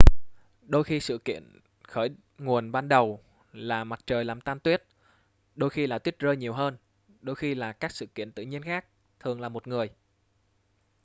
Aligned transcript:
đôi 0.61 0.83
khi 0.83 0.99
sự 0.99 1.17
kiện 1.17 1.59
khởi 1.83 2.09
nguồn 2.37 2.71
ban 2.71 2.89
đầu 2.89 3.23
là 3.53 3.83
mặt 3.83 3.99
trời 4.07 4.25
làm 4.25 4.41
tan 4.41 4.59
tuyết 4.59 4.83
đôi 5.55 5.69
khi 5.69 5.87
là 5.87 5.99
tuyết 5.99 6.19
rơi 6.19 6.37
nhiều 6.37 6.53
hơn 6.53 6.77
đôi 7.21 7.35
khi 7.35 7.55
là 7.55 7.73
các 7.73 7.91
sự 7.91 8.05
kiện 8.05 8.31
tự 8.31 8.43
nhiên 8.43 8.61
khác 8.63 8.85
thường 9.19 9.41
là 9.41 9.49
một 9.49 9.67
người 9.67 9.89